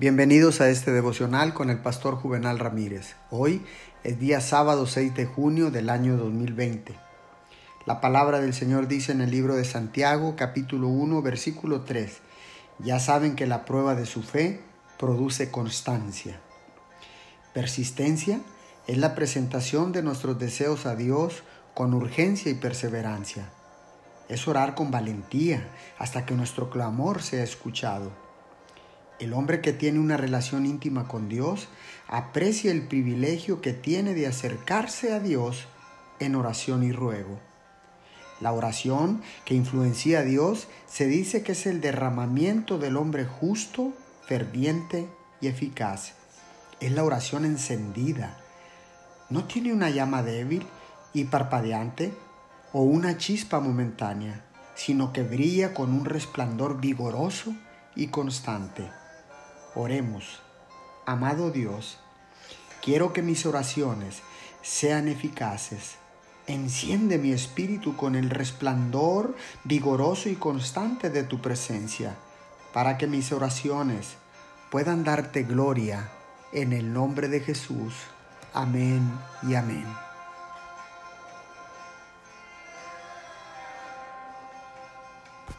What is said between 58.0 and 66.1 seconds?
constante. Oremos. Amado Dios, quiero que mis oraciones sean eficaces.